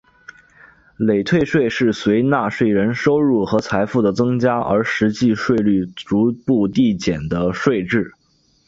[0.97, 8.11] 累退税是随纳税人收入和财富的增加而实际税率逐步递减的税制。